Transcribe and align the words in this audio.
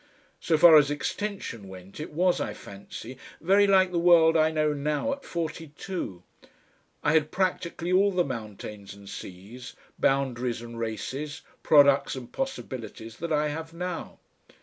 So 0.39 0.57
far 0.57 0.77
as 0.77 0.89
extension 0.89 1.67
went 1.67 1.99
it 1.99 2.11
was, 2.11 2.41
I 2.41 2.55
fancy, 2.55 3.19
very 3.39 3.67
like 3.67 3.91
the 3.91 3.99
world 3.99 4.35
I 4.35 4.49
know 4.49 4.73
now 4.73 5.13
at 5.13 5.23
forty 5.23 5.73
two; 5.77 6.23
I 7.03 7.13
had 7.13 7.29
practically 7.29 7.91
all 7.93 8.11
the 8.11 8.23
mountains 8.25 8.95
and 8.95 9.07
seas, 9.07 9.75
boundaries 9.99 10.59
and 10.59 10.79
races, 10.79 11.43
products 11.61 12.15
and 12.15 12.31
possibilities 12.33 13.17
that 13.17 13.31
I 13.31 13.49
have 13.49 13.75
now. 13.75 14.17